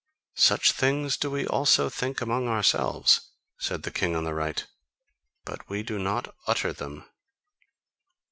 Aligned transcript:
"Such 0.39 0.71
things 0.71 1.15
do 1.15 1.29
we 1.29 1.45
also 1.45 1.87
think 1.87 2.21
among 2.21 2.47
ourselves," 2.47 3.21
said 3.59 3.83
the 3.83 3.91
king 3.91 4.15
on 4.15 4.23
the 4.23 4.33
right, 4.33 4.65
"but 5.45 5.69
we 5.69 5.83
do 5.83 5.99
not 5.99 6.33
utter 6.47 6.73
them." 6.73 7.05